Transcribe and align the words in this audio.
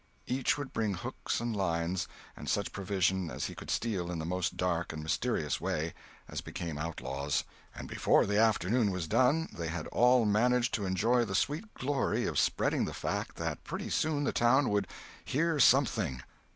Each 0.25 0.57
would 0.57 0.73
bring 0.73 0.95
hooks 0.95 1.39
and 1.39 1.55
lines, 1.55 2.07
and 2.35 2.49
such 2.49 2.71
provision 2.71 3.29
as 3.29 3.45
he 3.45 3.53
could 3.53 3.69
steal 3.69 4.09
in 4.09 4.17
the 4.17 4.25
most 4.25 4.57
dark 4.57 4.91
and 4.91 5.03
mysterious 5.03 5.61
way—as 5.61 6.41
became 6.41 6.79
outlaws. 6.79 7.43
And 7.75 7.87
before 7.87 8.25
the 8.25 8.39
afternoon 8.39 8.89
was 8.89 9.05
done, 9.07 9.47
they 9.55 9.67
had 9.67 9.85
all 9.89 10.25
managed 10.25 10.73
to 10.73 10.87
enjoy 10.87 11.23
the 11.25 11.35
sweet 11.35 11.71
glory 11.75 12.25
of 12.25 12.39
spreading 12.39 12.85
the 12.85 12.95
fact 12.95 13.35
that 13.35 13.63
pretty 13.63 13.91
soon 13.91 14.23
the 14.23 14.33
town 14.33 14.69
would 14.71 14.87
"hear 15.23 15.59
something." 15.59 16.23